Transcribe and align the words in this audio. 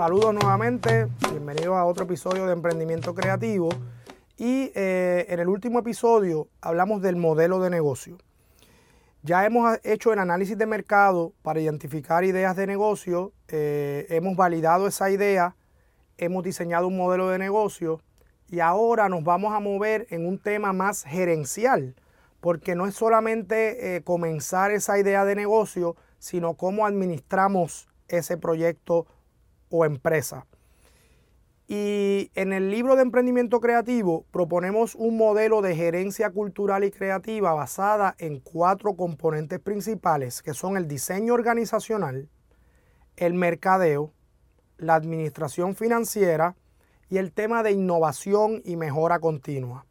Saludos 0.00 0.32
nuevamente, 0.32 1.08
bienvenidos 1.30 1.76
a 1.76 1.84
otro 1.84 2.04
episodio 2.04 2.46
de 2.46 2.54
Emprendimiento 2.54 3.14
Creativo. 3.14 3.68
Y 4.38 4.72
eh, 4.74 5.26
en 5.28 5.40
el 5.40 5.48
último 5.50 5.80
episodio 5.80 6.48
hablamos 6.62 7.02
del 7.02 7.16
modelo 7.16 7.60
de 7.60 7.68
negocio. 7.68 8.16
Ya 9.22 9.44
hemos 9.44 9.78
hecho 9.84 10.14
el 10.14 10.18
análisis 10.18 10.56
de 10.56 10.64
mercado 10.64 11.34
para 11.42 11.60
identificar 11.60 12.24
ideas 12.24 12.56
de 12.56 12.66
negocio, 12.66 13.34
eh, 13.48 14.06
hemos 14.08 14.36
validado 14.36 14.86
esa 14.86 15.10
idea, 15.10 15.54
hemos 16.16 16.44
diseñado 16.44 16.88
un 16.88 16.96
modelo 16.96 17.28
de 17.28 17.36
negocio 17.36 18.00
y 18.48 18.60
ahora 18.60 19.10
nos 19.10 19.22
vamos 19.22 19.52
a 19.52 19.60
mover 19.60 20.06
en 20.08 20.26
un 20.26 20.38
tema 20.38 20.72
más 20.72 21.04
gerencial, 21.04 21.94
porque 22.40 22.74
no 22.74 22.86
es 22.86 22.94
solamente 22.94 23.96
eh, 23.96 24.02
comenzar 24.02 24.70
esa 24.70 24.98
idea 24.98 25.26
de 25.26 25.34
negocio, 25.34 25.94
sino 26.18 26.54
cómo 26.54 26.86
administramos 26.86 27.90
ese 28.08 28.38
proyecto 28.38 29.06
o 29.70 29.84
empresa. 29.84 30.46
Y 31.72 32.32
en 32.34 32.52
el 32.52 32.70
libro 32.70 32.96
de 32.96 33.02
emprendimiento 33.02 33.60
creativo 33.60 34.26
proponemos 34.32 34.96
un 34.96 35.16
modelo 35.16 35.62
de 35.62 35.76
gerencia 35.76 36.30
cultural 36.30 36.82
y 36.82 36.90
creativa 36.90 37.54
basada 37.54 38.16
en 38.18 38.40
cuatro 38.40 38.94
componentes 38.94 39.60
principales, 39.60 40.42
que 40.42 40.52
son 40.52 40.76
el 40.76 40.88
diseño 40.88 41.32
organizacional, 41.32 42.28
el 43.16 43.34
mercadeo, 43.34 44.12
la 44.78 44.96
administración 44.96 45.76
financiera 45.76 46.56
y 47.08 47.18
el 47.18 47.30
tema 47.30 47.62
de 47.62 47.70
innovación 47.70 48.62
y 48.64 48.74
mejora 48.76 49.20
continua. 49.20 49.86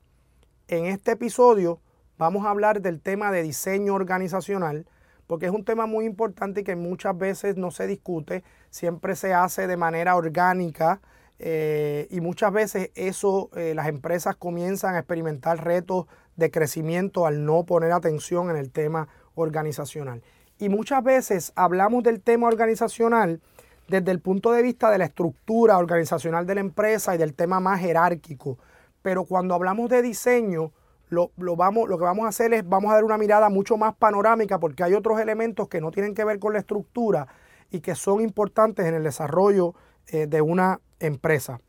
En 0.68 0.86
este 0.86 1.12
episodio 1.12 1.80
vamos 2.18 2.46
a 2.46 2.50
hablar 2.50 2.82
del 2.82 3.00
tema 3.00 3.32
de 3.32 3.42
diseño 3.42 3.96
organizacional, 3.96 4.86
porque 5.30 5.46
es 5.46 5.52
un 5.52 5.64
tema 5.64 5.86
muy 5.86 6.06
importante 6.06 6.62
y 6.62 6.64
que 6.64 6.76
muchas 6.76 7.16
veces 7.16 7.56
no 7.56 7.70
se 7.70 7.86
discute, 7.86 8.44
siempre 8.72 9.16
se 9.16 9.32
hace 9.32 9.68
de 9.68 9.78
manera 9.78 10.16
orgánica 10.16 11.02
eh, 11.38 12.08
y 12.10 12.20
muchas 12.20 12.52
veces 12.52 12.90
eso 12.96 13.52
eh, 13.56 13.74
las 13.76 13.88
empresas 13.88 14.36
comienzan 14.38 14.96
a 14.96 14.98
experimentar 14.98 15.64
retos 15.64 16.08
de 16.36 16.50
crecimiento 16.50 17.28
al 17.28 17.46
no 17.46 17.64
poner 17.64 17.92
atención 17.92 18.50
en 18.50 18.56
el 18.56 18.72
tema 18.72 19.08
organizacional. 19.36 20.24
Y 20.58 20.70
muchas 20.70 21.04
veces 21.04 21.54
hablamos 21.56 22.02
del 22.02 22.22
tema 22.22 22.48
organizacional 22.48 23.40
desde 23.88 24.10
el 24.10 24.22
punto 24.22 24.52
de 24.52 24.64
vista 24.64 24.90
de 24.90 24.98
la 24.98 25.06
estructura 25.06 25.78
organizacional 25.78 26.48
de 26.48 26.56
la 26.56 26.62
empresa 26.62 27.14
y 27.14 27.20
del 27.20 27.36
tema 27.36 27.60
más 27.60 27.82
jerárquico. 27.82 28.58
Pero 29.04 29.26
cuando 29.26 29.54
hablamos 29.54 29.92
de 29.92 30.02
diseño, 30.02 30.72
lo, 31.10 31.32
vamos, 31.56 31.90
lo 31.90 31.98
que 31.98 32.04
vamos 32.04 32.26
a 32.26 32.30
hacer 32.30 32.54
es, 32.54 32.68
vamos 32.68 32.92
a 32.92 32.96
dar 32.96 33.04
una 33.04 33.18
mirada 33.18 33.50
mucho 33.50 33.78
más 33.78 33.96
panorámica 33.96 34.60
porque 34.60 34.84
hay 34.84 34.94
otros 34.94 35.20
elementos 35.20 35.68
que 35.68 35.82
no 35.82 35.92
tienen 35.92 36.14
que 36.14 36.24
ver 36.24 36.40
con 36.40 36.54
la 36.54 36.60
estructura 36.60 37.28
y 37.72 37.82
que 37.82 37.96
son 37.96 38.22
importantes 38.22 38.86
en 38.86 38.96
el 38.96 39.04
desarrollo 39.04 39.74
eh, 40.08 40.28
de 40.28 40.42
una 40.42 40.80
empresa. 41.00 41.60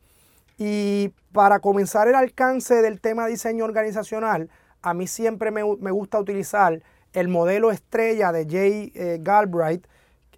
Y 0.59 1.13
para 1.33 1.61
comenzar 1.61 2.09
el 2.09 2.15
alcance 2.15 2.83
del 2.83 3.01
tema 3.01 3.27
diseño 3.27 3.65
organizacional, 3.65 4.51
a 4.83 4.95
mí 4.95 5.07
siempre 5.07 5.51
me, 5.51 5.63
gusta 5.63 6.19
utilizar 6.19 6.83
el 7.13 7.29
modelo 7.29 7.71
estrella 7.71 8.33
de 8.33 8.47
Jay 8.49 8.93
eh, 8.95 9.19
Galbraith, 9.21 9.87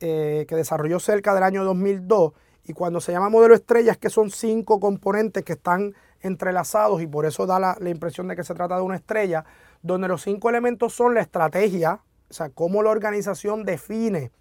eh, 0.01 0.47
que 0.49 0.57
desarrolló 0.57 1.01
cerca 1.01 1.35
del 1.35 1.43
año 1.43 1.65
2002. 1.65 2.33
Y 2.65 2.73
cuando 2.73 3.01
se 3.01 3.13
llama 3.13 3.29
modelo 3.29 3.55
estrella 3.55 3.93
es 3.93 3.99
que 3.99 4.11
son 4.11 4.31
cinco 4.31 4.79
componentes 4.79 5.45
que 5.45 5.55
están 5.55 5.95
entrelazados 6.23 7.03
y 7.03 7.07
por 7.07 7.27
eso 7.27 7.47
da 7.47 7.59
la, 7.59 7.77
la, 7.79 7.91
impresión 7.91 8.29
de 8.29 8.37
que 8.37 8.45
se 8.45 8.55
trata 8.55 8.77
de 8.77 8.83
una 8.83 8.97
estrella, 8.97 9.45
donde 9.83 10.09
los 10.09 10.23
cinco 10.23 10.49
elementos 10.49 10.95
son 10.95 11.15
la 11.15 11.21
estrategia, 11.21 12.01
o 12.31 12.33
sea, 12.33 12.49
cómo 12.49 12.83
la 12.83 12.91
organización 12.91 13.65
define 13.65 14.33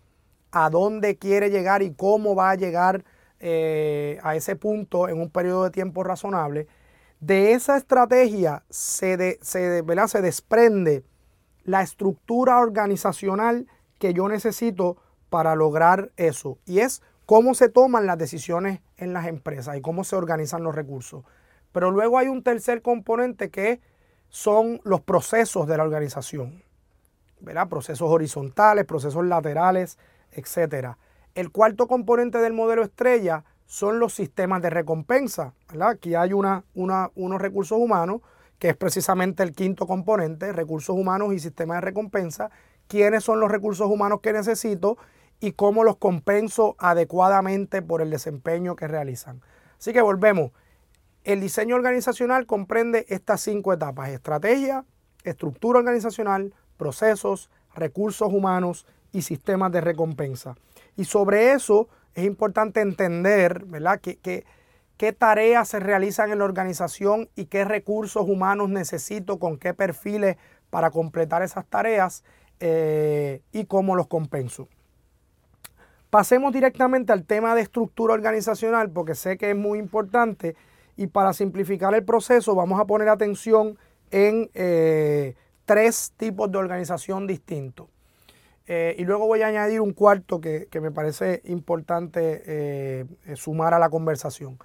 a 0.52 0.70
dónde 0.70 1.18
quiere 1.18 1.50
llegar 1.50 1.82
y 1.82 1.94
cómo 1.94 2.36
va 2.36 2.52
a 2.52 2.56
llegar 2.56 3.04
eh, 3.40 4.20
a 4.22 4.36
ese 4.36 4.56
punto 4.56 5.10
en 5.10 5.20
un 5.20 5.30
periodo 5.30 5.64
de 5.64 5.72
tiempo 5.72 6.04
razonable, 6.04 6.68
de 7.20 7.54
esa 7.54 7.78
estrategia 7.78 8.64
se, 8.70 9.40
se, 9.42 9.84
se 10.08 10.22
desprende 10.22 11.04
la 11.64 11.82
estructura 11.82 12.60
organizacional 12.60 13.68
que 14.00 14.14
yo 14.14 14.28
necesito 14.28 14.98
para 15.30 15.56
lograr 15.56 16.12
eso. 16.18 16.58
Y 16.66 16.80
es 16.80 17.02
cómo 17.26 17.54
se 17.54 17.70
toman 17.70 18.06
las 18.06 18.18
decisiones 18.18 18.82
en 18.98 19.14
las 19.14 19.28
empresas 19.28 19.78
y 19.78 19.82
cómo 19.82 20.04
se 20.04 20.16
organizan 20.16 20.64
los 20.64 20.76
recursos. 20.76 21.24
Pero 21.72 21.92
luego 21.92 22.18
hay 22.18 22.28
un 22.28 22.44
tercer 22.44 22.82
componente 22.82 23.50
que 23.50 23.80
son 24.30 24.82
los 24.84 25.02
procesos 25.02 25.68
de 25.68 25.78
la 25.78 25.84
organización. 25.84 26.64
¿verdad? 27.42 27.68
Procesos 27.68 28.10
horizontales, 28.10 28.86
procesos 28.86 29.26
laterales, 29.26 29.98
etcétera. 30.32 30.98
El 31.36 31.52
cuarto 31.52 31.88
componente 31.88 32.38
del 32.38 32.54
modelo 32.54 32.84
estrella 32.84 33.44
son 33.66 34.00
los 34.00 34.14
sistemas 34.14 34.62
de 34.62 34.70
recompensa. 34.70 35.54
Aquí 35.80 36.16
hay 36.16 36.34
una, 36.34 36.64
unos 36.74 37.42
recursos 37.42 37.78
humanos, 37.78 38.22
que 38.60 38.70
es 38.70 38.76
precisamente 38.76 39.44
el 39.44 39.54
quinto 39.54 39.88
componente, 39.88 40.52
recursos 40.52 40.96
humanos 40.96 41.34
y 41.34 41.40
sistemas 41.40 41.78
de 41.78 41.82
recompensa. 41.82 42.52
¿Quiénes 42.88 43.24
son 43.24 43.40
los 43.40 43.50
recursos 43.50 43.88
humanos 43.88 44.20
que 44.22 44.34
necesito 44.34 44.98
y 45.40 45.54
cómo 45.54 45.84
los 45.84 45.98
compenso 45.98 46.76
adecuadamente 46.78 47.82
por 47.82 48.02
el 48.02 48.10
desempeño 48.10 48.76
que 48.76 48.88
realizan? 48.88 49.42
Así 49.80 49.94
que 49.94 50.02
volvemos. 50.02 50.52
El 51.24 51.40
diseño 51.40 51.76
organizacional 51.76 52.46
comprende 52.46 53.06
estas 53.10 53.42
cinco 53.42 53.74
etapas, 53.74 54.10
estrategia, 54.10 54.86
estructura 55.24 55.80
organizacional, 55.80 56.54
procesos, 56.78 57.52
recursos 57.76 58.34
humanos 58.34 58.88
y 59.12 59.22
sistemas 59.22 59.72
de 59.72 59.82
recompensa. 59.82 60.56
Y 60.96 61.06
sobre 61.06 61.52
eso 61.52 61.90
es 62.16 62.26
importante 62.26 62.82
entender, 62.82 63.66
¿verdad?, 63.66 64.02
qué 64.02 65.14
tareas 65.14 65.68
se 65.70 65.80
realizan 65.80 66.32
en 66.32 66.40
la 66.40 66.46
organización 66.46 67.30
y 67.36 67.46
qué 67.46 67.66
recursos 67.66 68.28
humanos 68.28 68.70
necesito, 68.70 69.38
con 69.40 69.58
qué 69.58 69.74
perfiles 69.74 70.38
para 70.70 70.90
completar 70.90 71.44
esas 71.44 71.66
tareas 71.66 72.24
eh, 72.60 73.42
y 73.52 73.66
cómo 73.66 73.96
los 73.96 74.08
compenso. 74.08 74.68
Pasemos 76.10 76.52
directamente 76.52 77.14
al 77.14 77.26
tema 77.26 77.56
de 77.56 77.62
estructura 77.62 78.14
organizacional 78.14 78.90
porque 78.90 79.16
sé 79.16 79.38
que 79.38 79.52
es 79.52 79.56
muy 79.56 79.80
importante 79.80 80.56
y 80.96 81.08
para 81.08 81.34
simplificar 81.34 81.94
el 81.94 82.04
proceso 82.04 82.56
vamos 82.56 82.80
a 82.80 82.86
poner 82.86 83.10
atención 83.10 83.78
en 84.12 84.50
eh, 84.54 85.36
tres 85.66 86.14
tipos 86.18 86.52
de 86.52 86.58
organización 86.58 87.28
distintos. 87.28 87.88
Eh, 88.68 88.96
y 88.98 89.04
luego 89.04 89.28
voy 89.28 89.42
a 89.42 89.48
añadir 89.48 89.82
un 89.82 89.94
cuarto 89.94 90.40
que, 90.40 90.68
me 90.82 90.92
parece 90.92 91.42
importante 91.46 92.44
eh, 92.46 93.06
sumar 93.36 93.74
a 93.74 93.80
la 93.80 93.90
conversación. 93.90 94.60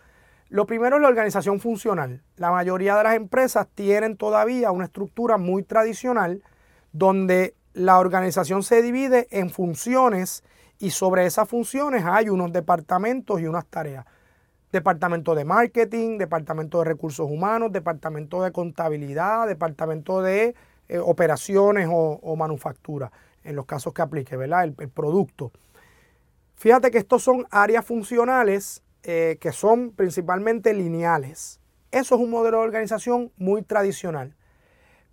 Lo 0.49 0.65
primero 0.67 0.97
es 0.97 1.03
la 1.03 1.09
organización 1.09 1.59
funcional. 1.59 2.23
La 2.37 2.51
mayoría 2.53 2.97
de 2.97 3.03
las 3.03 3.17
empresas 3.17 3.67
tienen 3.75 4.17
todavía 4.17 4.71
una 4.71 4.85
estructura 4.85 5.39
muy 5.39 5.65
tradicional 5.65 6.43
donde 6.93 7.55
la 7.75 7.99
organización 7.99 8.63
se 8.63 8.81
divide 8.81 9.27
en 9.31 9.51
funciones 9.51 10.45
y 10.79 10.91
sobre 10.91 11.27
esas 11.27 11.49
funciones 11.49 12.05
hay 12.07 12.29
unos 12.29 12.53
departamentos 12.53 13.41
y 13.41 13.47
unas 13.47 13.67
tareas. 13.67 14.07
Departamento 14.77 15.35
de 15.35 15.47
marketing, 15.47 16.19
departamento 16.19 16.81
de 16.81 16.85
recursos 16.85 17.27
humanos, 17.31 17.73
departamento 17.73 18.43
de 18.43 18.53
contabilidad, 18.53 19.47
departamento 19.47 20.21
de 20.21 20.55
eh, 20.91 20.99
operaciones 20.99 21.89
o, 21.91 22.37
manufactura 22.37 23.11
en 23.43 23.57
los 23.57 23.65
casos 23.65 23.95
que 23.95 24.03
aplique, 24.03 24.37
¿verdad? 24.37 24.65
El, 24.65 24.91
producto. 24.91 25.51
Fíjate 26.57 26.91
que 26.91 26.99
estos 26.99 27.23
son 27.23 27.47
áreas 27.51 27.87
funcionales 27.87 28.83
eh, 29.03 29.39
que 29.41 29.51
son 29.51 29.93
principalmente 29.93 30.75
lineales. 30.75 31.59
Eso 31.91 32.17
es 32.17 32.21
un 32.21 32.29
modelo 32.29 32.59
de 32.59 32.65
organización 32.65 33.33
muy 33.39 33.63
tradicional. 33.63 34.35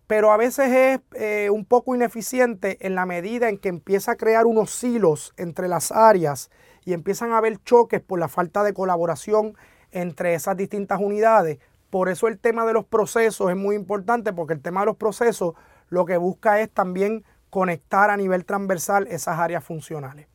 Pero 0.08 0.32
a 0.32 0.38
veces 0.38 0.72
es 0.72 1.00
eh, 1.16 1.50
un 1.50 1.66
poco 1.66 1.96
ineficiente 1.96 2.86
en 2.86 2.96
la 2.96 3.06
medida 3.06 3.50
en 3.50 3.58
que 3.58 3.70
empieza 3.70 4.12
a 4.12 4.16
crear 4.16 4.46
unos 4.46 4.72
silos 4.72 5.34
entre 5.38 5.68
las 5.68 5.92
áreas 5.92 6.50
y 6.86 6.94
empiezan 6.94 7.32
a 7.32 7.38
haber 7.38 7.64
choques 7.64 8.02
por 8.02 8.20
la 8.20 8.28
falta 8.28 8.64
de 8.64 8.74
colaboración 8.74 9.56
entre 9.92 10.34
esas 10.34 10.58
distintas 10.58 11.00
unidades. 11.00 11.60
Por 11.90 12.10
eso 12.10 12.28
el 12.28 12.40
tema 12.40 12.66
de 12.66 12.74
los 12.74 12.86
procesos 12.86 13.50
es 13.50 13.56
muy 13.56 13.76
importante 13.76 14.34
porque 14.34 14.54
el 14.54 14.62
tema 14.62 14.82
de 14.82 14.88
los 14.88 14.98
procesos 14.98 15.54
lo 15.90 16.06
que 16.06 16.18
busca 16.18 16.60
es 16.60 16.70
también 16.70 17.24
conectar 17.50 18.10
a 18.10 18.18
nivel 18.18 18.46
transversal 18.46 19.08
esas 19.08 19.38
áreas 19.40 19.64
funcionales. 19.64 20.28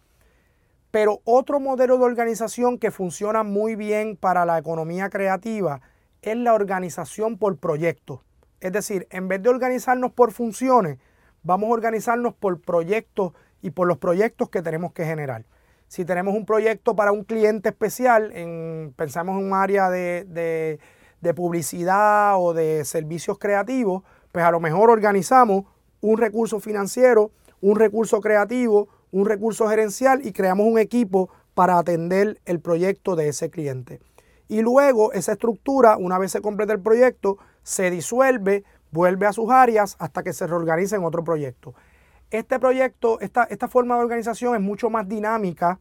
Pero 0.91 1.21
otro 1.25 1.61
modelo 1.61 1.99
de 1.99 2.05
organización 2.05 2.79
que 2.79 2.91
funciona 2.91 3.43
muy 3.43 3.75
bien 3.75 4.17
para 4.17 4.47
la 4.47 4.57
economía 4.57 5.11
creativa 5.11 5.81
es 6.23 6.37
la 6.37 6.55
organización 6.55 7.37
por 7.37 7.59
proyectos. 7.59 8.21
Es 8.61 8.73
decir, 8.73 9.07
en 9.11 9.29
vez 9.29 9.43
de 9.43 9.49
organizarnos 9.49 10.13
por 10.13 10.33
funciones, 10.33 10.99
vamos 11.43 11.69
a 11.69 11.73
organizarnos 11.73 12.35
por 12.35 12.61
proyectos 12.61 13.33
y 13.63 13.71
por 13.71 13.87
los 13.87 13.99
proyectos 13.99 14.51
que 14.51 14.63
tenemos 14.63 14.93
que 14.93 15.05
generar. 15.05 15.45
Si 15.87 16.05
tenemos 16.05 16.35
un 16.35 16.45
proyecto 16.45 16.95
para 16.95 17.13
un 17.13 17.25
cliente 17.25 17.71
especial, 17.71 18.31
en, 18.35 18.93
pensamos 18.97 19.39
en 19.39 19.47
un 19.47 19.55
área 19.55 19.89
de, 19.91 20.79
de 21.21 21.35
publicidad 21.35 22.35
o 22.39 22.53
de 22.53 22.85
servicios 22.85 23.39
creativos, 23.39 24.03
pues 24.33 24.45
a 24.45 24.51
lo 24.51 24.61
mejor 24.61 24.91
organizamos 24.91 25.65
un 26.01 26.19
recurso 26.19 26.61
financiero, 26.61 27.31
un 27.61 27.77
recurso 27.77 28.21
creativo, 28.21 28.89
un 29.11 29.27
recurso 29.27 29.69
gerencial 29.69 30.25
y 30.27 30.33
creamos 30.33 30.67
un 30.67 30.79
equipo 30.79 31.31
para 31.55 31.79
atender 31.79 32.41
el 32.45 32.61
proyecto 32.61 33.17
de 33.17 33.29
ese 33.29 33.51
cliente. 33.51 34.01
Y 34.47 34.63
luego 34.63 35.13
esa 35.13 35.33
estructura, 35.33 35.97
una 35.97 36.19
vez 36.19 36.33
se 36.33 36.41
completa 36.41 36.73
el 36.73 36.81
proyecto, 36.81 37.39
se 37.69 37.91
disuelve, 37.91 38.65
vuelve 38.93 39.27
a 39.27 39.33
sus 39.35 39.51
áreas 39.51 39.97
hasta 39.99 40.23
que 40.23 40.33
se 40.33 40.47
reorganiza 40.47 40.97
en 40.97 41.05
otro 41.05 41.23
proyecto. 41.23 41.75
Este 42.31 42.59
proyecto, 42.59 43.21
esta, 43.21 43.45
esta 43.45 43.69
forma 43.69 43.97
de 43.97 44.05
organización 44.05 44.55
es 44.55 44.63
mucho 44.63 44.89
más 44.89 45.07
dinámica 45.07 45.79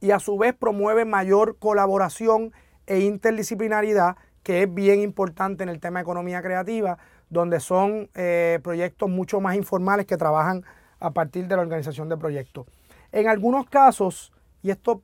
y 0.00 0.12
a 0.12 0.20
su 0.20 0.38
vez 0.38 0.54
promueve 0.54 1.04
mayor 1.04 1.58
colaboración 1.58 2.52
e 2.86 3.00
interdisciplinaridad, 3.00 4.16
que 4.44 4.62
es 4.62 4.72
bien 4.72 5.00
importante 5.00 5.64
en 5.64 5.70
el 5.70 5.80
tema 5.80 5.98
de 5.98 6.02
economía 6.02 6.40
creativa, 6.40 6.98
donde 7.30 7.58
son 7.58 8.08
eh, 8.14 8.60
proyectos 8.62 9.10
mucho 9.10 9.40
más 9.40 9.56
informales 9.56 10.06
que 10.06 10.16
trabajan 10.16 10.64
a 11.00 11.10
partir 11.10 11.48
de 11.48 11.56
la 11.56 11.62
organización 11.62 12.08
de 12.08 12.16
proyectos. 12.16 12.68
En 13.10 13.26
algunos 13.26 13.68
casos, 13.68 14.32
y 14.62 14.70
esto 14.70 15.02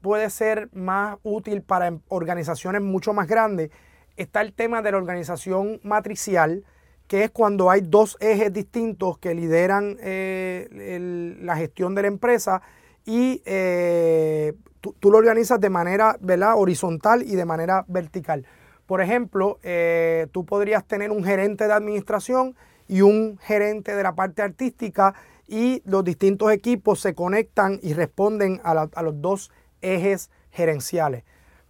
puede 0.00 0.30
ser 0.30 0.68
más 0.72 1.18
útil 1.24 1.62
para 1.62 1.92
organizaciones 2.06 2.82
mucho 2.82 3.12
más 3.12 3.26
grandes, 3.26 3.72
está 4.18 4.42
el 4.42 4.52
tema 4.52 4.82
de 4.82 4.92
la 4.92 4.98
organización 4.98 5.80
matricial, 5.82 6.64
que 7.06 7.24
es 7.24 7.30
cuando 7.30 7.70
hay 7.70 7.80
dos 7.80 8.18
ejes 8.20 8.52
distintos 8.52 9.16
que 9.18 9.34
lideran 9.34 9.96
eh, 10.00 11.36
la 11.40 11.56
gestión 11.56 11.94
de 11.94 12.02
la 12.02 12.08
empresa 12.08 12.60
y 13.06 13.40
eh, 13.46 14.52
tú, 14.80 15.10
lo 15.10 15.16
organizas 15.16 15.58
de 15.60 15.70
manera 15.70 16.18
horizontal 16.54 17.22
y 17.22 17.36
de 17.36 17.44
manera 17.46 17.84
vertical. 17.88 18.44
Por 18.84 19.00
ejemplo, 19.00 19.58
eh, 19.62 20.26
tú 20.32 20.44
podrías 20.44 20.84
tener 20.84 21.10
un 21.10 21.24
gerente 21.24 21.66
de 21.66 21.72
administración 21.72 22.56
y 22.88 23.02
un 23.02 23.38
gerente 23.38 23.94
de 23.94 24.02
la 24.02 24.14
parte 24.14 24.42
artística 24.42 25.14
y 25.46 25.82
los 25.84 26.04
distintos 26.04 26.50
equipos 26.52 27.00
se 27.00 27.14
conectan 27.14 27.80
y 27.82 27.94
responden 27.94 28.60
a, 28.64 28.74
los 28.74 29.20
dos 29.20 29.50
ejes 29.80 30.30
gerenciales. 30.50 31.24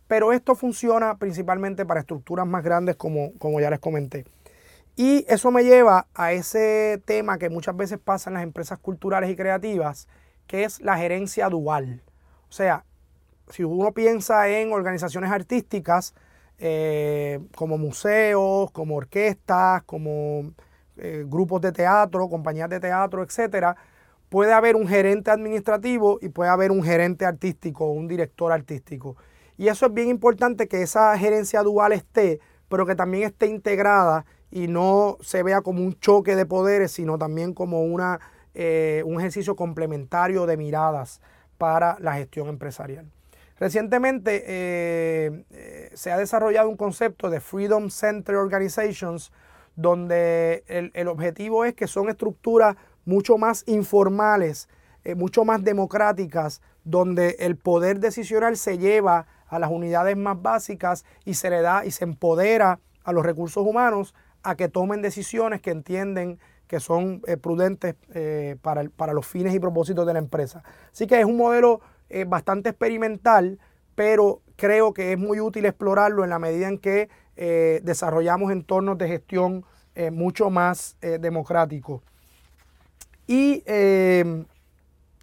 Pero 0.09 0.33
esto 0.33 0.55
funciona 0.55 1.19
principalmente 1.19 1.87
para 1.87 2.01
estructuras 2.01 2.47
más 2.47 2.65
grandes 2.65 2.97
como, 2.97 3.33
como 3.39 3.61
ya 3.61 3.71
les 3.71 3.79
comenté. 3.79 4.25
Y 4.97 5.25
eso 5.29 5.53
me 5.53 5.63
lleva 5.63 6.09
a 6.15 6.33
ese 6.33 7.01
tema 7.05 7.39
que 7.39 7.51
muchas 7.51 7.77
veces 7.77 8.01
pasa 8.01 8.31
en 8.31 8.35
las 8.35 8.43
empresas 8.43 8.81
culturales 8.81 9.31
y 9.31 9.37
creativas, 9.37 10.09
que 10.49 10.65
es 10.65 10.81
la 10.81 10.97
gerencia 10.97 11.49
dual. 11.49 12.03
O 12.49 12.53
sea, 12.53 12.85
si 13.51 13.63
uno 13.63 13.93
piensa 13.93 14.49
en 14.49 14.73
organizaciones 14.73 15.31
artísticas, 15.31 16.15
eh, 16.59 17.39
como 17.55 17.79
museos, 17.79 18.73
como 18.73 18.97
orquestas, 18.97 19.85
como 19.85 20.53
eh, 20.97 21.25
grupos 21.29 21.61
de 21.61 21.71
teatro, 21.71 22.29
compañías 22.29 22.69
de 22.69 22.81
teatro, 22.81 23.23
etcétera, 23.23 23.77
puede 24.29 24.53
haber 24.53 24.75
un 24.75 24.89
gerente 24.89 25.31
administrativo 25.31 26.19
y 26.21 26.29
puede 26.31 26.51
haber 26.51 26.73
un 26.73 26.83
gerente 26.83 27.25
artístico 27.25 27.91
un 27.91 28.09
director 28.09 28.51
artístico. 28.51 29.17
Y 29.59 29.69
eso 29.69 29.87
es 29.87 29.93
bien 29.93 30.09
importante 30.09 30.69
que 30.69 30.81
esa 30.81 31.19
gerencia 31.19 31.63
dual 31.63 31.93
esté, 31.93 32.41
pero 32.71 32.87
que 32.87 32.95
también 32.95 33.25
esté 33.25 33.47
integrada 33.47 34.25
y 34.51 34.69
no 34.69 35.19
se 35.21 35.43
vea 35.43 35.61
como 35.61 35.83
un 35.83 35.99
choque 35.99 36.37
de 36.37 36.47
poderes, 36.47 36.93
sino 36.93 37.19
también 37.19 37.53
como 37.53 37.83
una 37.83 38.21
eh, 38.61 39.05
un 39.07 39.21
ejercicio 39.21 39.55
complementario 39.55 40.45
de 40.45 40.57
miradas 40.57 41.21
para 41.59 41.97
la 42.01 42.15
gestión 42.15 42.49
empresarial. 42.49 43.09
Recientemente 43.61 44.43
eh, 44.49 45.45
eh, 45.51 45.91
se 45.95 46.11
ha 46.11 46.19
desarrollado 46.19 46.69
un 46.69 46.77
concepto 46.77 47.31
de 47.31 47.41
Freedom 47.41 47.89
Center 47.89 48.35
Organizations, 48.35 49.31
donde 49.77 50.65
el, 50.67 51.07
objetivo 51.07 51.65
es 51.65 51.75
que 51.75 51.87
son 51.87 52.09
estructuras 52.09 52.75
mucho 53.05 53.39
más 53.39 53.63
informales, 53.69 54.69
mucho 55.15 55.45
más 55.45 55.63
democráticas, 55.63 56.61
donde 56.83 57.37
el 57.39 57.57
poder 57.57 58.01
decisional 58.01 58.57
se 58.57 58.77
lleva 58.77 59.29
a 59.49 59.59
las 59.59 59.71
unidades 59.71 60.17
más 60.17 60.41
básicas 60.41 61.05
y 61.25 61.35
se 61.35 61.51
le 61.51 61.61
da 61.61 61.85
y 61.85 61.91
se 61.91 62.05
empodera 62.05 62.81
a 63.05 63.13
los 63.13 63.25
recursos 63.25 63.67
humanos 63.67 64.15
a 64.43 64.57
que 64.57 64.69
tomen 64.69 65.03
decisiones 65.03 65.61
que 65.61 65.71
entienden 65.71 66.39
que 66.69 66.81
son 66.81 67.23
eh, 67.27 67.37
prudentes 67.37 67.97
eh, 68.15 68.57
para, 68.63 69.13
los 69.13 69.27
fines 69.27 69.55
y 69.55 69.59
propósitos 69.59 70.07
de 70.07 70.13
la 70.13 70.19
empresa. 70.19 70.63
Así 70.93 71.07
que 71.07 71.19
es 71.19 71.25
un 71.25 71.39
modelo 71.39 71.81
eh, 72.11 72.25
bastante 72.29 72.69
experimental, 72.69 73.59
pero 73.95 74.43
creo 74.55 74.93
que 74.93 75.13
es 75.13 75.19
muy 75.19 75.41
útil 75.41 75.65
explorarlo 75.65 76.23
en 76.23 76.31
la 76.31 76.39
medida 76.39 76.69
en 76.69 76.79
que 76.79 77.09
desarrollamos 77.85 78.51
entornos 78.51 78.99
de 78.99 79.07
gestión 79.07 79.65
mucho 80.11 80.51
más 80.51 80.97
democráticos. 81.01 82.03
Y 83.29 83.63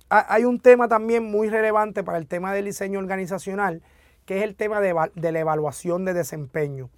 hay 0.07 0.45
un 0.45 0.61
tema 0.61 0.87
también 0.87 1.29
muy 1.29 1.49
relevante 1.49 2.05
para 2.05 2.17
el 2.17 2.25
tema 2.25 2.53
del 2.53 2.65
diseño 2.65 2.99
organizacional, 2.99 3.83
que 4.25 4.37
es 4.37 4.43
el 4.43 4.55
tema 4.55 4.81
de, 4.81 4.93
la 4.93 5.39
evaluación 5.39 6.05
de 6.05 6.13
desempeño. 6.13 6.89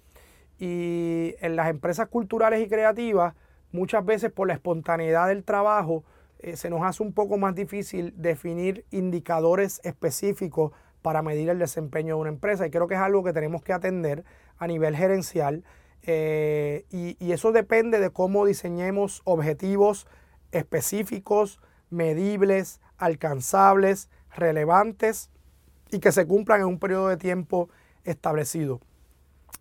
Y 0.58 1.34
en 1.40 1.56
las 1.56 1.68
empresas 1.68 2.08
culturales 2.08 2.60
y 2.64 2.68
creativas, 2.68 3.34
muchas 3.70 4.04
veces 4.04 4.32
por 4.32 4.48
la 4.48 4.54
espontaneidad 4.54 5.28
del 5.28 5.44
trabajo 5.44 6.04
eh, 6.40 6.56
se 6.56 6.70
nos 6.70 6.82
hace 6.82 7.02
un 7.02 7.12
poco 7.12 7.36
más 7.36 7.54
difícil 7.54 8.14
definir 8.16 8.84
indicadores 8.90 9.80
específicos 9.84 10.72
para 11.02 11.22
medir 11.22 11.48
el 11.48 11.58
desempeño 11.58 12.16
de 12.16 12.20
una 12.20 12.30
empresa 12.30 12.66
y 12.66 12.70
creo 12.70 12.88
que 12.88 12.94
es 12.94 13.00
algo 13.00 13.22
que 13.22 13.32
tenemos 13.32 13.62
que 13.62 13.72
atender 13.72 14.24
a 14.56 14.66
nivel 14.66 14.96
gerencial 14.96 15.64
eh, 16.02 16.86
y 16.90 17.32
eso 17.32 17.52
depende 17.52 17.98
de 17.98 18.10
cómo 18.10 18.46
diseñemos 18.46 19.20
objetivos 19.24 20.06
específicos, 20.52 21.60
medibles, 21.90 22.80
alcanzables, 22.96 24.08
relevantes 24.34 25.30
y 25.90 26.00
que 26.00 26.12
se 26.12 26.26
cumplan 26.26 26.60
en 26.60 26.66
un 26.66 26.78
periodo 26.78 27.08
de 27.08 27.16
tiempo 27.16 27.68
establecido. 28.04 28.80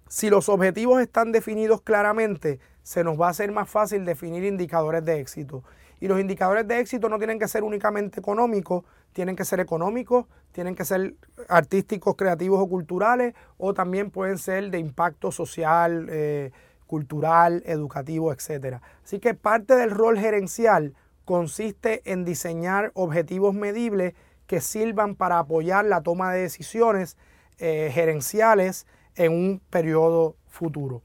Si 0.10 0.30
los 0.30 0.50
objetivos 0.50 1.02
están 1.02 1.32
definidos 1.32 1.82
claramente, 1.82 2.60
se 2.84 3.04
nos 3.04 3.20
va 3.20 3.28
a 3.28 3.32
hacer 3.32 3.52
más 3.52 3.70
fácil 3.70 4.06
definir 4.06 4.44
indicadores 4.44 5.04
de 5.04 5.20
éxito. 5.20 5.64
Y 6.00 6.08
los 6.08 6.20
indicadores 6.20 6.68
de 6.68 6.80
éxito 6.80 7.10
no 7.10 7.18
tienen 7.18 7.40
que 7.40 7.48
ser 7.48 7.64
únicamente 7.64 8.20
económicos, 8.20 8.86
tienen 9.12 9.36
que 9.36 9.44
ser 9.44 9.60
económicos, 9.60 10.26
tienen 10.52 10.76
que 10.76 10.86
ser 10.86 11.16
artísticos, 11.50 12.16
creativos 12.16 12.62
o 12.62 12.70
culturales, 12.70 13.34
o 13.58 13.74
también 13.74 14.12
pueden 14.12 14.38
ser 14.38 14.70
de 14.70 14.80
impacto 14.80 15.32
social, 15.32 16.08
eh, 16.10 16.52
cultural, 16.86 17.64
educativo, 17.66 18.32
etc. 18.32 18.80
Así 19.04 19.20
que 19.20 19.34
parte 19.34 19.76
del 19.76 19.92
rol 19.92 20.18
gerencial 20.18 20.96
consiste 21.26 22.10
en 22.10 22.24
diseñar 22.24 22.92
objetivos 22.94 23.54
medibles 23.54 24.14
que 24.48 24.62
sirvan 24.62 25.16
para 25.16 25.40
apoyar 25.40 25.86
la 25.86 26.02
toma 26.02 26.34
de 26.34 26.42
decisiones 26.42 27.18
eh, 27.60 27.92
gerenciales 27.94 28.88
en 29.16 29.34
un 29.34 29.62
periodo 29.70 30.36
futuro. 30.48 31.02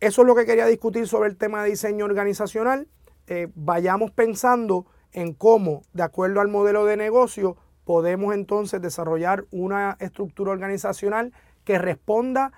Eso 0.00 0.22
es 0.22 0.26
lo 0.26 0.34
que 0.34 0.46
quería 0.46 0.66
discutir 0.66 1.06
sobre 1.06 1.28
el 1.28 1.36
tema 1.36 1.62
de 1.62 1.70
diseño 1.70 2.04
organizacional. 2.04 2.88
Eh, 3.26 3.48
vayamos 3.54 4.10
pensando 4.10 4.86
en 5.12 5.34
cómo, 5.34 5.82
de 5.92 6.02
acuerdo 6.02 6.40
al 6.40 6.48
modelo 6.48 6.84
de 6.84 6.96
negocio, 6.96 7.56
podemos 7.84 8.34
entonces 8.34 8.80
desarrollar 8.80 9.44
una 9.50 9.96
estructura 10.00 10.52
organizacional 10.52 11.32
que 11.64 11.78
responda 11.78 12.52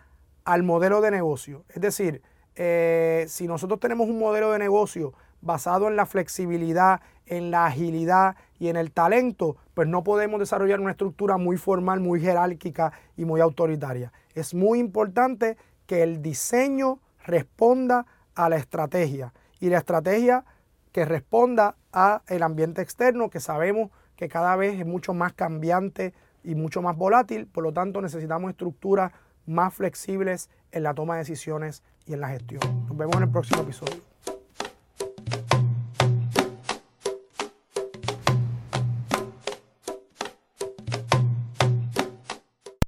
al 0.44 0.62
modelo 0.62 1.00
de 1.00 1.11
negocio. 1.11 1.64
Es 1.68 1.80
decir, 1.80 2.23
eh, 2.56 3.25
si 3.28 3.47
nosotros 3.47 3.80
tenemos 3.80 4.09
un 4.09 4.18
modelo 4.18 4.52
de 4.52 4.59
negocio 4.59 5.14
basado 5.40 5.88
en 5.88 5.97
la 5.97 6.06
flexibilidad, 6.06 7.00
en 7.26 7.50
la 7.50 7.66
agilidad 7.66 8.37
y 8.59 8.68
en 8.68 8.76
el 8.76 8.92
talento, 8.92 9.56
pues 9.75 9.88
no 9.88 10.02
podemos 10.02 10.40
desarrollar 10.40 10.80
una 10.80 10.90
estructura 10.90 11.37
muy 11.37 11.56
formal, 11.56 12.00
muy 12.00 12.20
jerárquica 12.20 12.92
y 13.16 13.25
muy 13.25 13.40
autoritaria. 13.40 14.12
Es 14.35 14.54
muy 14.54 14.78
importante 14.78 15.56
que 15.87 16.02
el 16.02 16.23
diseño 16.23 16.99
responda 17.25 18.06
a 18.35 18.49
la 18.49 18.56
estrategia 18.56 19.32
y 19.61 19.70
la 19.70 19.78
estrategia 19.78 20.44
que 20.92 21.04
responda 21.04 21.76
a 21.92 22.23
el 22.28 22.42
ambiente 22.42 22.82
externo 22.82 23.30
que 23.30 23.40
sabemos 23.40 23.90
que 24.16 24.28
cada 24.28 24.56
vez 24.56 24.78
es 24.78 24.87
mucho 24.87 25.14
más 25.14 25.32
cambiante 25.32 26.14
y 26.42 26.54
mucho 26.54 26.82
más 26.82 26.97
volátil, 26.97 27.47
por 27.47 27.64
lo 27.64 27.73
tanto 27.73 28.00
necesitamos 28.00 28.50
estructuras 28.50 29.12
más 29.47 29.75
flexibles 29.75 30.50
en 30.73 30.82
la 30.82 30.94
toma 30.94 31.14
de 31.14 31.20
decisiones 31.20 31.82
y 32.06 32.14
en 32.14 32.20
la 32.20 32.28
gestión. 32.28 32.61
Nos 32.87 32.97
vemos 32.97 33.16
en 33.16 33.23
el 33.23 33.30
próximo 33.30 33.62
episodio. 33.62 34.10